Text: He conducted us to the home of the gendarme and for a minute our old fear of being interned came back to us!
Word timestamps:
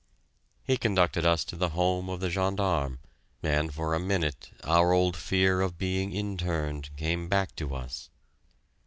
He 0.63 0.77
conducted 0.77 1.27
us 1.27 1.43
to 1.45 1.55
the 1.55 1.69
home 1.77 2.09
of 2.09 2.21
the 2.21 2.31
gendarme 2.31 2.97
and 3.43 3.71
for 3.71 3.93
a 3.93 3.99
minute 3.99 4.49
our 4.63 4.93
old 4.93 5.15
fear 5.15 5.61
of 5.61 5.77
being 5.77 6.11
interned 6.11 6.89
came 6.97 7.29
back 7.29 7.55
to 7.57 7.75
us! 7.75 8.09